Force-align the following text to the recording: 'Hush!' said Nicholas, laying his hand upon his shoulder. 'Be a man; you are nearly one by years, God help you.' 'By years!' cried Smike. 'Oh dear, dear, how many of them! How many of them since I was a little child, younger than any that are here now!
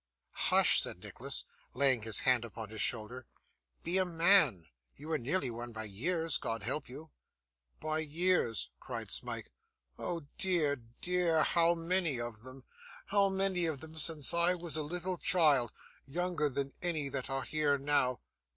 'Hush!' 0.31 0.81
said 0.81 0.97
Nicholas, 1.03 1.45
laying 1.75 2.01
his 2.01 2.21
hand 2.21 2.43
upon 2.43 2.71
his 2.71 2.81
shoulder. 2.81 3.27
'Be 3.83 3.99
a 3.99 4.03
man; 4.03 4.65
you 4.95 5.11
are 5.11 5.19
nearly 5.19 5.51
one 5.51 5.71
by 5.71 5.83
years, 5.83 6.39
God 6.39 6.63
help 6.63 6.89
you.' 6.89 7.11
'By 7.79 7.99
years!' 7.99 8.71
cried 8.79 9.11
Smike. 9.11 9.51
'Oh 9.99 10.25
dear, 10.39 10.77
dear, 11.01 11.43
how 11.43 11.75
many 11.75 12.19
of 12.19 12.41
them! 12.41 12.63
How 13.09 13.29
many 13.29 13.65
of 13.65 13.79
them 13.79 13.93
since 13.93 14.33
I 14.33 14.55
was 14.55 14.75
a 14.75 14.81
little 14.81 15.19
child, 15.19 15.71
younger 16.07 16.49
than 16.49 16.73
any 16.81 17.07
that 17.09 17.29
are 17.29 17.43
here 17.43 17.77
now! 17.77 18.21